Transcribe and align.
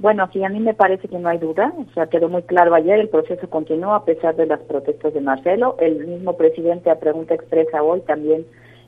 Bueno, 0.00 0.30
sí, 0.32 0.42
a 0.42 0.48
mí 0.48 0.60
me 0.60 0.72
parece 0.72 1.08
que 1.08 1.18
no 1.18 1.28
hay 1.28 1.36
duda, 1.36 1.74
o 1.76 1.92
sea, 1.92 2.06
quedó 2.06 2.30
muy 2.30 2.40
claro 2.44 2.74
ayer, 2.74 2.98
el 2.98 3.10
proceso 3.10 3.50
continúa 3.50 3.96
a 3.96 4.04
pesar 4.06 4.34
de 4.34 4.46
las 4.46 4.60
protestas 4.60 5.12
de 5.12 5.20
Marcelo, 5.20 5.76
el 5.78 6.06
mismo 6.06 6.38
presidente 6.38 6.88
a 6.88 6.98
pregunta 6.98 7.34
expresa 7.34 7.82
hoy 7.82 8.00
también 8.00 8.46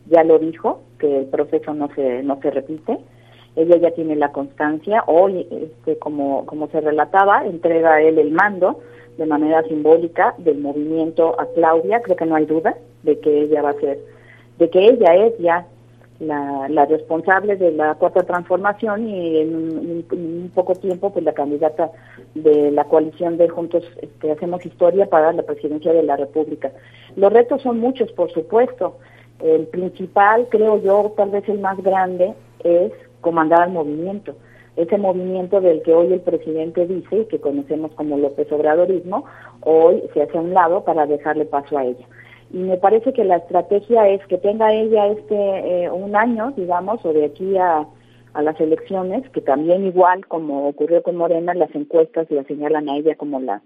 ya 0.08 0.24
lo 0.24 0.38
dijo, 0.38 0.80
que 0.98 1.18
el 1.18 1.26
proceso 1.26 1.74
no 1.74 1.90
se, 1.94 2.22
no 2.22 2.40
se 2.40 2.50
repite, 2.50 2.96
ella 3.56 3.76
ya 3.76 3.90
tiene 3.90 4.16
la 4.16 4.32
constancia, 4.32 5.04
hoy, 5.06 5.46
este, 5.50 5.98
como, 5.98 6.46
como 6.46 6.68
se 6.68 6.80
relataba, 6.80 7.44
entrega 7.44 8.00
él 8.00 8.18
el 8.18 8.30
mando 8.30 8.80
de 9.18 9.26
manera 9.26 9.62
simbólica 9.64 10.34
del 10.38 10.60
movimiento 10.60 11.38
a 11.38 11.44
Claudia, 11.54 12.00
creo 12.00 12.16
que 12.16 12.24
no 12.24 12.36
hay 12.36 12.46
duda 12.46 12.74
de 13.02 13.20
que 13.20 13.42
ella 13.42 13.60
va 13.60 13.70
a 13.70 13.80
ser, 13.80 13.98
de 14.56 14.70
que 14.70 14.88
ella 14.88 15.14
es 15.14 15.36
ya 15.36 15.66
la, 16.22 16.68
la 16.68 16.86
responsable 16.86 17.56
de 17.56 17.72
la 17.72 17.94
cuarta 17.94 18.22
transformación 18.22 19.08
y 19.08 19.38
en 19.38 19.54
un, 19.54 20.50
poco 20.54 20.74
tiempo 20.74 21.12
pues 21.12 21.24
la 21.24 21.32
candidata 21.32 21.90
de 22.34 22.70
la 22.70 22.84
coalición 22.84 23.36
de 23.36 23.48
Juntos 23.48 23.84
este, 24.00 24.30
Hacemos 24.30 24.64
Historia 24.64 25.06
para 25.06 25.32
la 25.32 25.42
presidencia 25.42 25.92
de 25.92 26.02
la 26.02 26.16
República. 26.16 26.72
Los 27.16 27.32
retos 27.32 27.62
son 27.62 27.78
muchos, 27.78 28.12
por 28.12 28.30
supuesto. 28.32 28.98
El 29.40 29.66
principal, 29.66 30.46
creo 30.50 30.80
yo, 30.80 31.12
tal 31.16 31.30
vez 31.30 31.48
el 31.48 31.58
más 31.58 31.82
grande, 31.82 32.34
es 32.62 32.92
comandar 33.20 33.62
al 33.62 33.72
movimiento. 33.72 34.34
Ese 34.76 34.96
movimiento 34.96 35.60
del 35.60 35.82
que 35.82 35.92
hoy 35.92 36.12
el 36.12 36.20
presidente 36.20 36.86
dice, 36.86 37.20
y 37.20 37.24
que 37.26 37.40
conocemos 37.40 37.92
como 37.92 38.16
López 38.16 38.50
Obradorismo, 38.52 39.24
hoy 39.62 40.02
se 40.14 40.22
hace 40.22 40.38
a 40.38 40.40
un 40.40 40.54
lado 40.54 40.84
para 40.84 41.06
dejarle 41.06 41.44
paso 41.44 41.76
a 41.76 41.84
ella. 41.84 42.06
Y 42.52 42.58
me 42.58 42.76
parece 42.76 43.12
que 43.12 43.24
la 43.24 43.36
estrategia 43.36 44.08
es 44.08 44.24
que 44.26 44.38
tenga 44.38 44.72
ella 44.72 45.06
este 45.08 45.34
eh, 45.84 45.90
un 45.90 46.14
año, 46.14 46.52
digamos, 46.56 47.04
o 47.04 47.12
de 47.12 47.26
aquí 47.26 47.56
a, 47.56 47.86
las 48.34 48.58
elecciones, 48.60 49.28
que 49.30 49.42
también 49.42 49.86
igual 49.86 50.26
como 50.26 50.66
ocurrió 50.66 51.02
con 51.02 51.16
Morena, 51.16 51.52
las 51.52 51.74
encuestas 51.74 52.30
la 52.30 52.44
señalan 52.44 52.88
a 52.88 52.96
ella 52.96 53.14
como 53.14 53.40
la, 53.40 53.60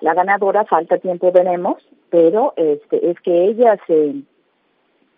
la 0.00 0.14
ganadora, 0.14 0.64
falta 0.66 0.98
tiempo 0.98 1.32
veremos, 1.32 1.78
pero 2.10 2.54
este, 2.56 3.10
es 3.10 3.18
que 3.20 3.46
ella 3.46 3.76
se 3.88 4.14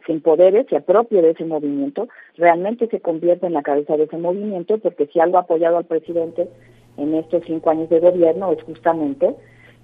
se 0.06 0.12
empodere, 0.12 0.64
se 0.69 0.77
apropie 0.77 1.20
de 1.20 1.30
ese 1.30 1.45
movimiento, 1.45 2.08
realmente 2.36 2.86
se 2.86 3.01
convierte 3.01 3.47
en 3.47 3.53
la 3.53 3.62
cabeza 3.62 3.97
de 3.97 4.05
ese 4.05 4.17
movimiento, 4.17 4.78
porque 4.78 5.06
si 5.08 5.20
algo 5.20 5.36
ha 5.36 5.41
apoyado 5.41 5.78
al 5.78 5.84
presidente 5.84 6.48
en 6.97 7.14
estos 7.14 7.42
cinco 7.45 7.70
años 7.70 7.91
de 7.91 8.01
gobierno 8.01 8.53
es 8.53 8.62
justamente 8.62 9.34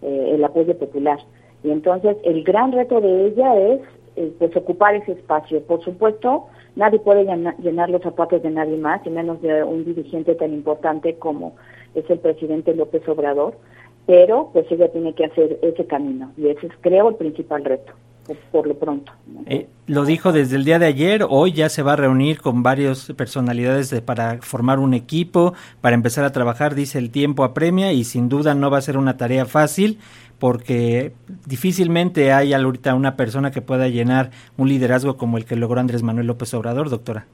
eh, 0.01 0.31
el 0.35 0.45
apoyo 0.45 0.79
popular. 0.79 1.19
Y 1.63 1.71
entonces 1.71 2.17
el 2.25 2.43
gran 2.45 2.73
reto 2.73 3.01
de 3.01 3.27
ella 3.27 3.57
es 3.57 3.81
eh, 4.17 4.33
pues 4.39 4.55
ocupar 4.57 4.95
ese 4.95 5.13
espacio. 5.13 5.63
Por 5.63 5.83
supuesto, 5.83 6.47
nadie 6.77 6.99
puede 6.99 7.25
llenar 7.59 7.91
los 7.91 8.03
zapatos 8.03 8.43
de 8.43 8.51
nadie 8.51 8.77
más, 8.77 9.01
y 9.07 9.11
menos 9.11 9.41
de 9.43 9.63
un 9.63 9.85
dirigente 9.85 10.35
tan 10.35 10.53
importante 10.53 11.15
como 11.17 11.55
es 11.95 12.09
el 12.11 12.19
presidente 12.19 12.75
López 12.75 13.07
Obrador, 13.09 13.55
pero 14.07 14.51
pues 14.53 14.71
ella 14.71 14.91
tiene 14.91 15.15
que 15.15 15.27
hacer 15.27 15.59
ese 15.63 15.87
camino 15.87 16.33
y 16.37 16.49
ese 16.49 16.67
es 16.67 16.73
creo 16.81 17.09
el 17.11 17.15
principal 17.15 17.65
reto 17.65 17.93
por 18.51 18.67
lo 18.67 18.79
pronto. 18.79 19.13
Eh, 19.47 19.69
lo 19.87 20.05
dijo 20.05 20.33
desde 20.33 20.57
el 20.57 20.65
día 20.65 20.79
de 20.79 20.87
ayer, 20.87 21.27
hoy 21.29 21.53
ya 21.53 21.69
se 21.69 21.83
va 21.83 21.95
a 21.95 21.97
reunir 21.97 22.41
con 22.41 22.63
varias 22.63 23.13
personalidades 23.17 23.93
para 24.03 24.39
formar 24.41 24.79
un 24.79 24.95
equipo, 24.95 25.55
para 25.81 25.95
empezar 25.95 26.25
a 26.25 26.33
trabajar, 26.33 26.75
dice 26.75 26.99
el 26.99 27.11
tiempo 27.11 27.45
apremia 27.45 27.93
y 27.93 28.05
sin 28.05 28.29
duda 28.29 28.55
no 28.55 28.71
va 28.71 28.79
a 28.79 28.83
ser 28.83 28.97
una 28.97 29.17
tarea 29.17 29.47
fácil 29.47 29.99
porque 30.39 31.13
difícilmente 31.47 32.33
hay 32.33 32.53
ahorita 32.53 32.95
una 32.95 33.17
persona 33.17 33.53
que 33.53 33.63
pueda 33.63 33.89
llenar 33.89 34.31
un 34.57 34.69
liderazgo 34.69 35.17
como 35.17 35.37
el 35.39 35.45
que 35.45 35.55
logró 35.55 35.79
Andrés 35.79 36.03
Manuel 36.03 36.27
López 36.27 36.53
Obrador, 36.55 36.91
doctora. 36.91 37.27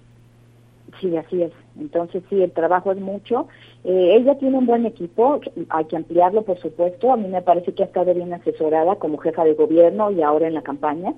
Sí, 1.00 1.16
así 1.16 1.42
es. 1.42 1.52
Entonces, 1.78 2.22
sí, 2.28 2.42
el 2.42 2.50
trabajo 2.50 2.91
es 2.91 2.98
mucho. 2.98 3.46
Eh, 3.84 4.16
ella 4.16 4.36
tiene 4.38 4.58
un 4.58 4.66
buen 4.66 4.84
equipo, 4.84 5.40
hay 5.68 5.84
que 5.84 5.96
ampliarlo, 5.96 6.42
por 6.42 6.58
supuesto. 6.58 7.12
A 7.12 7.16
mí 7.16 7.28
me 7.28 7.42
parece 7.42 7.72
que 7.72 7.82
ha 7.82 7.86
estado 7.86 8.12
bien 8.14 8.32
asesorada 8.32 8.96
como 8.96 9.18
jefa 9.18 9.44
de 9.44 9.55
gobierno 9.55 10.10
y 10.10 10.22
ahora 10.22 10.48
en 10.48 10.55
la 10.55 10.62
campaña. 10.62 11.14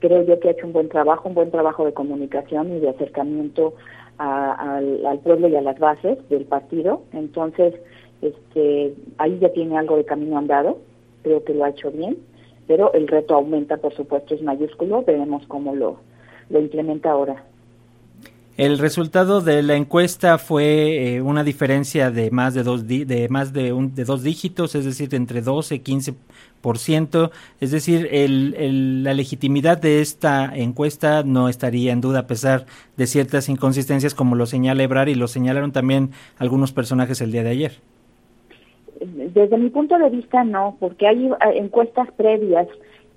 Creo 0.00 0.22
yo 0.22 0.40
que 0.40 0.48
ha 0.48 0.52
hecho 0.52 0.66
un 0.66 0.72
buen 0.72 0.88
trabajo, 0.88 1.28
un 1.28 1.34
buen 1.34 1.50
trabajo 1.50 1.84
de 1.84 1.92
comunicación 1.92 2.74
y 2.74 2.80
de 2.80 2.88
acercamiento 2.88 3.74
al, 4.18 5.06
al, 5.06 5.18
pueblo 5.20 5.48
y 5.48 5.56
a 5.56 5.62
las 5.62 5.78
bases 5.78 6.18
del 6.28 6.44
partido. 6.46 7.02
Entonces, 7.12 7.74
este, 8.22 8.94
ahí 9.18 9.38
ya 9.38 9.52
tiene 9.52 9.78
algo 9.78 9.96
de 9.96 10.04
camino 10.04 10.38
andado. 10.38 10.78
Creo 11.22 11.44
que 11.44 11.54
lo 11.54 11.64
ha 11.64 11.70
hecho 11.70 11.90
bien, 11.90 12.18
pero 12.66 12.92
el 12.94 13.06
reto 13.06 13.34
aumenta, 13.34 13.76
por 13.76 13.94
supuesto, 13.94 14.34
es 14.34 14.42
mayúsculo. 14.42 15.02
Veremos 15.02 15.46
cómo 15.46 15.74
lo, 15.74 15.98
lo 16.48 16.58
implementa 16.58 17.10
ahora. 17.10 17.44
El 18.60 18.78
resultado 18.78 19.40
de 19.40 19.62
la 19.62 19.74
encuesta 19.74 20.36
fue 20.36 21.14
eh, 21.14 21.22
una 21.22 21.44
diferencia 21.44 22.10
de 22.10 22.30
más 22.30 22.52
de 22.52 22.62
dos 22.62 22.84
más 23.30 23.54
de, 23.54 23.72
un, 23.72 23.94
de 23.94 24.04
dos 24.04 24.22
dígitos, 24.22 24.74
es 24.74 24.84
decir, 24.84 25.14
entre 25.14 25.40
12 25.40 25.76
y 25.76 25.78
15 25.78 26.12
por 26.60 26.76
ciento, 26.76 27.30
es 27.58 27.70
decir, 27.70 28.06
el, 28.12 29.02
la 29.02 29.14
legitimidad 29.14 29.80
de 29.80 30.02
esta 30.02 30.54
encuesta 30.54 31.22
no 31.22 31.48
estaría 31.48 31.90
en 31.90 32.02
duda 32.02 32.18
a 32.18 32.26
pesar 32.26 32.66
de 32.98 33.06
ciertas 33.06 33.48
inconsistencias 33.48 34.14
como 34.14 34.34
lo 34.34 34.44
señala 34.44 34.82
Ebrar 34.82 35.08
y 35.08 35.14
lo 35.14 35.26
señalaron 35.26 35.72
también 35.72 36.10
algunos 36.36 36.70
personajes 36.70 37.22
el 37.22 37.32
día 37.32 37.42
de 37.42 37.48
ayer. 37.48 37.72
Desde 39.00 39.56
mi 39.56 39.70
punto 39.70 39.98
de 39.98 40.10
vista 40.10 40.44
no, 40.44 40.76
porque 40.78 41.06
hay 41.06 41.28
eh, 41.28 41.32
encuestas 41.54 42.12
previas 42.12 42.68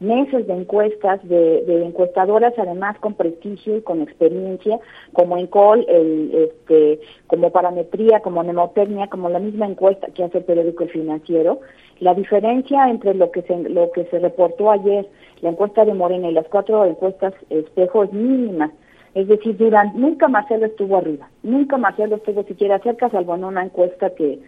meses 0.04 0.46
de 0.46 0.54
encuestas 0.54 1.28
de, 1.28 1.64
encuestadoras 1.84 2.54
además 2.58 2.98
con 3.00 3.16
prestigio 3.16 3.78
y 3.78 3.82
con 3.82 4.02
experiencia 4.02 4.80
como 5.14 5.38
Encol, 5.38 5.86
el, 5.88 6.32
este, 6.34 7.00
como 7.28 7.52
parametría, 7.52 8.20
como 8.20 8.44
nemotecnia, 8.44 9.08
como 9.08 9.30
la 9.30 9.40
misma 9.40 9.66
encuesta 9.66 10.08
que 10.14 10.24
hace 10.24 10.40
el 10.40 10.44
periódico 10.44 10.84
El 10.84 10.90
Financiero. 10.90 11.60
La 12.00 12.14
diferencia 12.14 12.90
entre 12.90 13.14
lo 13.14 13.32
que 13.32 13.42
se, 13.44 13.58
lo 13.70 13.92
que 13.92 14.06
se 14.06 14.20
reportó 14.20 14.72
ayer, 14.72 15.08
la 15.42 15.50
encuesta 15.50 15.86
de 15.86 15.94
Morena 15.94 16.30
y 16.30 16.34
las 16.34 16.48
cuatro 16.48 16.86
encuestas 16.86 17.34
espejo 17.50 18.04
es 18.04 18.14
mínima. 18.14 18.72
Es 19.16 19.28
decir, 19.28 19.56
durante, 19.58 19.98
nunca 19.98 20.28
Marcelo 20.28 20.66
estuvo 20.66 20.98
arriba, 20.98 21.30
nunca 21.44 21.78
Marcelo 21.78 22.16
estuvo 22.16 22.44
siquiera 22.44 22.80
cerca, 22.80 23.10
salvo 23.10 23.36
en 23.36 23.44
una 23.44 23.64
encuesta 23.64 24.10
que 24.16 24.40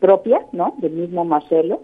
propia, 0.00 0.46
¿no? 0.52 0.74
Del 0.78 0.92
mismo 0.92 1.24
Marcelo 1.24 1.82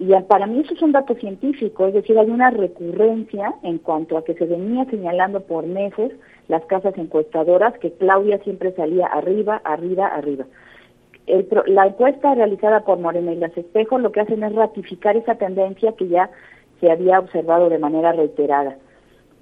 y 0.00 0.14
para 0.28 0.46
mí 0.46 0.60
eso 0.60 0.74
es 0.74 0.82
un 0.82 0.92
dato 0.92 1.14
científico, 1.16 1.88
es 1.88 1.94
decir, 1.94 2.16
hay 2.16 2.30
una 2.30 2.50
recurrencia 2.50 3.54
en 3.64 3.78
cuanto 3.78 4.16
a 4.16 4.24
que 4.24 4.34
se 4.34 4.46
venía 4.46 4.84
señalando 4.84 5.40
por 5.40 5.66
meses 5.66 6.12
las 6.46 6.64
casas 6.66 6.96
encuestadoras 6.96 7.76
que 7.78 7.92
Claudia 7.92 8.38
siempre 8.44 8.72
salía 8.72 9.06
arriba, 9.06 9.60
arriba, 9.64 10.06
arriba. 10.06 10.46
la 11.66 11.86
encuesta 11.86 12.32
realizada 12.36 12.84
por 12.84 13.00
Morena 13.00 13.32
y 13.32 13.36
Las 13.36 13.56
Espejos 13.56 14.00
lo 14.00 14.12
que 14.12 14.20
hacen 14.20 14.44
es 14.44 14.54
ratificar 14.54 15.16
esa 15.16 15.34
tendencia 15.34 15.92
que 15.92 16.06
ya 16.06 16.30
se 16.80 16.92
había 16.92 17.18
observado 17.18 17.68
de 17.68 17.78
manera 17.78 18.12
reiterada. 18.12 18.76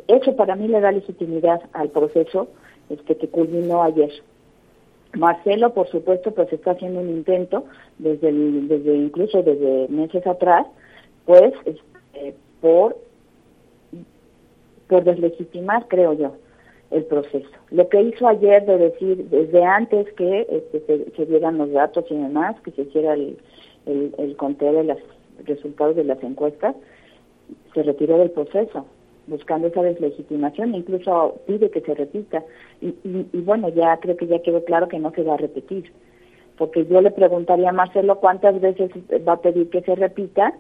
Eso 0.09 0.37
para 0.37 0.57
mí 0.57 0.69
le 0.69 0.81
da 0.81 0.91
legitimidad 0.91 1.61
al 1.75 1.91
proceso 1.91 2.49
este, 2.89 3.17
que 3.19 3.29
culminó 3.29 3.83
ayer. 3.83 4.11
Marcelo, 5.17 5.73
por 5.73 5.89
supuesto, 5.89 6.33
pues 6.33 6.53
está 6.53 6.73
haciendo 6.73 7.01
un 7.01 7.11
intento 7.11 7.65
desde, 7.99 8.33
desde 8.33 8.97
incluso 8.97 9.43
desde 9.43 9.89
meses 9.89 10.27
atrás, 10.27 10.67
pues 11.25 11.53
este, 11.65 12.35
por 12.61 12.97
por 14.89 15.03
deslegitimar, 15.03 15.89
creo 15.89 16.13
yo, 16.13 16.37
el 16.93 17.05
proceso. 17.07 17.49
Lo 17.73 17.89
que 17.89 18.01
hizo 18.03 18.29
ayer 18.29 18.65
de 18.65 18.79
decir 18.79 19.29
desde 19.29 19.65
antes 19.65 20.13
que 20.13 20.47
este, 20.49 21.11
se, 21.17 21.27
dieran 21.27 21.59
los 21.59 21.73
datos 21.73 22.05
y 22.09 22.15
demás, 22.15 22.55
que 22.61 22.71
se 22.71 22.83
hiciera 22.83 23.15
el, 23.15 23.37
el, 23.87 24.15
el 24.17 24.37
conteo 24.37 24.73
de 24.75 24.85
los 24.85 24.99
resultados 25.45 25.97
de 25.97 26.05
las 26.05 26.23
encuestas, 26.23 26.77
se 27.75 27.83
retiró 27.83 28.19
del 28.19 28.31
proceso 28.31 28.87
buscando 29.27 29.69
esa 29.69 29.83
deslegitimación, 29.83 30.75
incluso 30.75 31.41
pide 31.47 31.71
que 31.71 31.81
se 31.81 31.95
repita. 31.95 32.45
Y, 32.81 33.27
bueno, 33.41 33.69
ya 33.69 33.97
creo 33.99 34.17
que 34.17 34.27
ya 34.27 34.43
quedó 34.43 34.65
claro 34.65 34.89
que 34.89 34.99
no 34.99 35.11
se 35.13 35.23
va 35.23 35.35
a 35.35 35.39
repetir, 35.39 35.93
porque 36.59 36.87
yo 36.87 37.01
le 37.01 37.11
preguntaría 37.11 37.71
a 37.71 37.73
Marcelo 37.73 38.21
cuántas 38.21 38.61
veces 38.61 38.91
va 39.27 39.35
a 39.35 39.41
pedir 39.41 39.71
que 39.71 39.83
se 39.83 39.95
repita, 39.95 40.55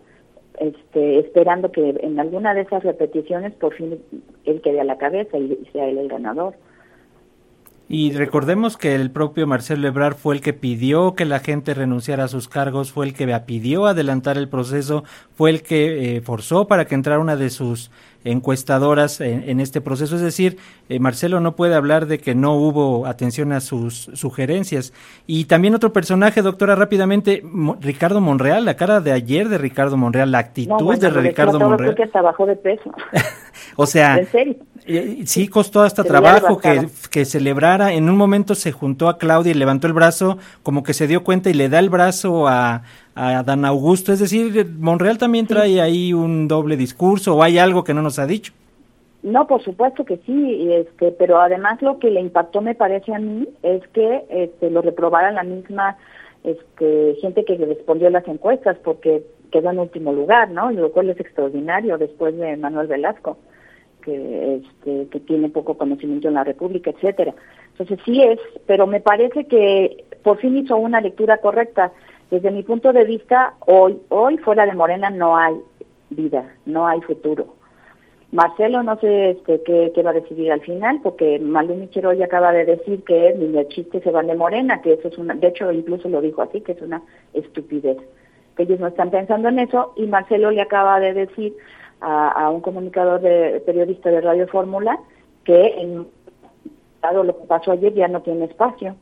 este, 0.58 1.19
esperando 1.19 1.70
que 1.70 1.96
en 2.00 2.19
alguna 2.19 2.55
de 2.55 2.62
esas 2.62 2.82
repeticiones 2.82 3.52
por 3.55 3.75
fin 3.75 4.00
él 4.44 4.61
quede 4.62 4.81
a 4.81 4.85
la 4.85 4.96
cabeza 4.96 5.37
y 5.37 5.58
sea 5.73 5.88
él 5.88 5.99
el 5.99 6.08
ganador. 6.08 6.55
Y 7.88 8.12
recordemos 8.12 8.76
que 8.76 8.96
el 8.96 9.12
propio 9.12 9.46
Marcelo 9.46 9.87
Ebrard 9.87 10.17
fue 10.17 10.35
el 10.35 10.40
que 10.40 10.52
pidió 10.52 11.14
que 11.14 11.25
la 11.25 11.38
gente 11.38 11.73
renunciara 11.73 12.25
a 12.25 12.29
sus 12.29 12.49
cargos, 12.49 12.90
fue 12.90 13.06
el 13.06 13.14
que 13.14 13.29
pidió 13.46 13.87
adelantar 13.87 14.38
el 14.38 14.49
proceso, 14.49 15.05
fue 15.37 15.50
el 15.50 15.62
que 15.62 16.17
eh, 16.17 16.20
forzó 16.20 16.67
para 16.67 16.87
que 16.87 16.96
entrara 16.96 17.20
una 17.20 17.37
de 17.37 17.49
sus 17.49 17.93
encuestadoras 18.26 19.20
en, 19.20 19.61
este 19.61 19.81
proceso. 19.81 20.17
Es 20.17 20.23
decir, 20.23 20.58
eh, 20.88 20.99
Marcelo 20.99 21.40
no 21.40 21.56
puede 21.56 21.75
hablar 21.75 22.06
de 22.06 22.19
que 22.19 22.34
no 22.34 22.55
hubo 22.55 23.06
atención 23.06 23.52
a 23.52 23.61
sus 23.61 24.11
sugerencias. 24.14 24.93
Y 25.26 25.44
también 25.44 25.75
otro 25.75 25.93
personaje, 25.93 26.43
doctora, 26.43 26.75
rápidamente, 26.75 27.43
Ricardo 27.81 28.20
Monreal, 28.20 28.64
la 28.64 28.75
cara 28.75 29.00
de 29.00 29.12
ayer 29.12 29.49
de 29.49 29.58
Ricardo 29.58 29.96
Monreal, 29.96 30.31
la 30.31 30.38
actitud 30.38 30.96
de 30.99 31.11
Ricardo 31.11 31.61
Monreal. 31.61 31.94
que 31.94 32.02
hasta 32.02 32.23
bajó 32.23 32.46
de 32.46 32.56
peso. 32.56 32.93
o 33.76 33.87
sea, 33.87 34.19
¿En 34.19 34.26
serio? 34.26 34.56
Sí 35.25 35.49
costó 35.49 35.82
hasta 35.82 36.05
trabajo 36.05 36.58
que, 36.58 36.87
que, 37.11 37.25
celebrara. 37.25 37.93
En 37.93 38.08
un 38.08 38.17
momento 38.17 38.55
se 38.55 38.70
juntó 38.70 39.08
a 39.08 39.19
Claudia 39.19 39.50
y 39.50 39.55
levantó 39.55 39.88
el 39.88 39.93
brazo, 39.93 40.38
como 40.62 40.85
que 40.85 40.94
se 40.94 41.08
dio 41.08 41.25
cuenta 41.25 41.50
y 41.50 41.55
le 41.55 41.69
da 41.69 41.81
el 41.81 41.91
brazo 41.91 42.47
a, 42.47 42.82
a 43.17 43.43
Dan 43.43 43.64
Augusto. 43.64 44.12
Es 44.12 44.20
decir, 44.20 44.67
Monreal 44.79 45.19
también 45.19 45.47
trae 45.47 45.81
ahí 45.81 46.12
un 46.12 46.47
doble 46.47 46.76
discurso 46.76 47.35
o 47.35 47.43
hay 47.43 47.58
algo 47.58 47.82
que 47.82 47.94
no 47.94 48.03
nos 48.03 48.20
ha 48.20 48.26
dicho. 48.26 48.53
No, 49.26 49.49
por 49.49 49.61
supuesto 49.61 50.05
que 50.05 50.19
sí, 50.19 50.69
este, 50.70 51.11
pero 51.11 51.41
además 51.41 51.82
lo 51.82 51.99
que 51.99 52.11
le 52.11 52.20
impactó 52.20 52.61
me 52.61 52.76
parece 52.76 53.12
a 53.12 53.19
mí 53.19 53.49
es 53.64 53.82
que 53.88 54.25
este, 54.31 54.70
lo 54.70 54.82
reprobara 54.82 55.32
la 55.32 55.43
misma 55.43 55.97
este, 56.44 57.17
gente 57.20 57.44
que 57.44 57.56
respondió 57.56 58.06
a 58.06 58.12
las 58.12 58.29
encuestas, 58.29 58.76
porque 58.85 59.25
quedó 59.50 59.70
en 59.70 59.78
último 59.78 60.12
lugar, 60.12 60.50
¿no? 60.50 60.70
Lo 60.70 60.93
cual 60.93 61.10
es 61.10 61.20
extraordinario 61.20 61.98
después 61.98 62.37
de 62.37 62.56
Manuel 62.56 62.87
Velasco, 62.87 63.38
que, 64.02 64.56
este, 64.56 65.08
que 65.08 65.20
tiene 65.20 65.48
poco 65.48 65.76
conocimiento 65.76 66.28
en 66.28 66.34
la 66.34 66.44
República, 66.44 66.90
etcétera. 66.90 67.34
Entonces 67.72 67.98
sí 68.04 68.22
es, 68.22 68.38
pero 68.66 68.87
me 68.87 69.00
parece 69.00 69.44
que 69.44 70.04
por 70.22 70.38
fin 70.38 70.56
hizo 70.56 70.76
una 70.76 71.00
lectura 71.00 71.38
correcta. 71.38 71.93
Desde 72.31 72.50
mi 72.50 72.62
punto 72.62 72.93
de 72.93 73.04
vista, 73.04 73.54
hoy, 73.66 73.98
hoy 74.08 74.38
fuera 74.38 74.66
de 74.66 74.75
Morena 74.75 75.10
no 75.10 75.37
hay 75.37 75.54
vida, 76.10 76.54
no 76.64 76.87
hay 76.87 77.00
futuro. 77.02 77.54
Marcelo 78.32 78.82
no 78.82 78.99
sé 78.99 79.31
este, 79.31 79.62
qué, 79.62 80.02
va 80.02 80.10
a 80.10 80.14
decidir 80.14 80.50
al 80.50 80.60
final, 80.60 81.00
porque 81.02 81.38
Malú 81.38 81.88
ya 81.92 82.25
acaba 82.25 82.52
de 82.52 82.64
decir 82.64 83.04
que 83.04 83.34
ni 83.38 83.56
el 83.56 83.69
chiste 83.69 84.00
se 84.00 84.10
van 84.10 84.26
de 84.26 84.34
Morena, 84.34 84.82
que 84.82 84.94
eso 84.94 85.08
es 85.08 85.16
una, 85.16 85.34
de 85.34 85.49
hecho 85.49 85.70
incluso 85.72 86.08
lo 86.08 86.20
dijo 86.20 86.42
así, 86.42 86.60
que 86.60 86.72
es 86.72 86.82
una 86.82 87.02
estupidez, 87.34 87.99
que 88.56 88.64
ellos 88.64 88.81
no 88.81 88.88
están 88.88 89.11
pensando 89.11 89.49
en 89.49 89.58
eso, 89.58 89.93
y 89.97 90.06
Marcelo 90.06 90.50
le 90.50 90.62
acaba 90.62 90.99
de 91.00 91.12
decir 91.12 91.56
a, 92.00 92.50
un 92.50 92.61
comunicador 92.61 93.20
de, 93.20 93.62
periodista 93.64 94.11
de 94.11 94.20
Radio 94.20 94.47
Fórmula 94.49 94.99
que 95.44 95.67
en 95.79 96.06
dado 97.00 97.25
lo 97.25 97.38
que 97.38 97.47
pasó 97.47 97.73
ayer 97.73 97.94
ya 97.94 98.08
no 98.08 98.23
tiene 98.23 98.47
espacio. 98.47 98.97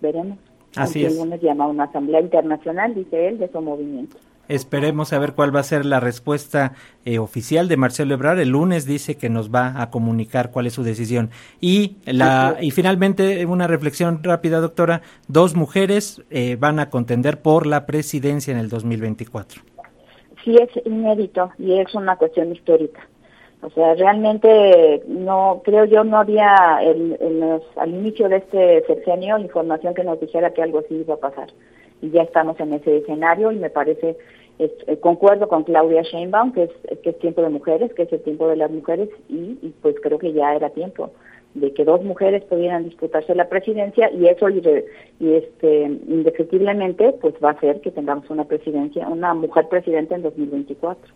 Veremos. 0.00 0.38
Así 0.76 1.04
es. 1.04 1.12
El 1.12 1.18
lunes 1.18 1.40
llama 1.40 1.64
a 1.64 1.68
una 1.68 1.84
asamblea 1.84 2.20
internacional, 2.20 2.94
dice 2.94 3.28
él, 3.28 3.38
de 3.38 3.48
su 3.48 3.60
movimiento. 3.60 4.16
Esperemos 4.48 5.12
a 5.12 5.18
ver 5.18 5.34
cuál 5.34 5.54
va 5.54 5.60
a 5.60 5.64
ser 5.64 5.84
la 5.84 6.00
respuesta 6.00 6.72
eh, 7.04 7.18
oficial 7.18 7.68
de 7.68 7.76
Marcelo 7.76 8.14
Ebrard. 8.14 8.40
El 8.40 8.50
lunes 8.50 8.86
dice 8.86 9.16
que 9.16 9.28
nos 9.28 9.54
va 9.54 9.80
a 9.80 9.90
comunicar 9.90 10.50
cuál 10.50 10.66
es 10.66 10.72
su 10.72 10.82
decisión. 10.82 11.30
Y, 11.60 11.96
la, 12.06 12.56
y 12.60 12.70
finalmente, 12.70 13.44
una 13.46 13.66
reflexión 13.66 14.22
rápida, 14.22 14.60
doctora. 14.60 15.02
Dos 15.28 15.54
mujeres 15.54 16.22
eh, 16.30 16.56
van 16.58 16.80
a 16.80 16.90
contender 16.90 17.42
por 17.42 17.66
la 17.66 17.86
presidencia 17.86 18.52
en 18.52 18.58
el 18.58 18.68
2024. 18.68 19.62
Sí, 20.44 20.56
es 20.56 20.70
inédito 20.86 21.50
y 21.58 21.78
es 21.78 21.94
una 21.94 22.16
cuestión 22.16 22.52
histórica. 22.52 23.06
O 23.60 23.70
sea, 23.70 23.94
realmente 23.94 25.02
no 25.08 25.62
creo 25.64 25.84
yo 25.84 26.04
no 26.04 26.18
había 26.18 26.78
el, 26.80 27.60
al 27.76 27.90
inicio 27.90 28.28
de 28.28 28.36
este 28.36 28.84
sexenio 28.86 29.36
información 29.38 29.94
que 29.94 30.04
nos 30.04 30.20
dijera 30.20 30.52
que 30.52 30.62
algo 30.62 30.78
así 30.78 30.94
iba 30.94 31.14
a 31.14 31.18
pasar. 31.18 31.48
Y 32.00 32.10
ya 32.10 32.22
estamos 32.22 32.58
en 32.60 32.72
ese 32.72 32.98
escenario 32.98 33.52
y 33.52 33.56
me 33.56 33.70
parece 33.70 34.16
eh, 34.58 34.98
concuerdo 35.00 35.48
con 35.48 35.64
Claudia 35.64 36.02
Sheinbaum, 36.02 36.52
que 36.52 36.64
es, 36.64 36.70
que 37.02 37.10
es 37.10 37.18
tiempo 37.18 37.42
de 37.42 37.48
mujeres, 37.48 37.92
que 37.94 38.02
es 38.02 38.12
el 38.12 38.22
tiempo 38.22 38.48
de 38.48 38.56
las 38.56 38.70
mujeres, 38.70 39.08
y, 39.28 39.54
pues 39.82 39.94
creo 40.02 40.18
que 40.18 40.32
ya 40.32 40.54
era 40.54 40.70
tiempo 40.70 41.10
de 41.54 41.72
que 41.72 41.84
dos 41.84 42.02
mujeres 42.04 42.44
pudieran 42.44 42.84
disputarse 42.84 43.34
la 43.34 43.48
presidencia 43.48 44.10
y 44.12 44.26
eso 44.26 44.48
y, 44.48 44.60
este 45.20 45.82
indefectiblemente 45.84 47.12
pues 47.20 47.34
va 47.42 47.50
a 47.50 47.52
hacer 47.52 47.80
que 47.80 47.90
tengamos 47.90 48.28
una 48.28 48.44
presidencia 48.44 49.08
una 49.08 49.32
mujer 49.32 49.66
presidenta 49.68 50.14
en 50.14 50.22
2024 50.22 51.10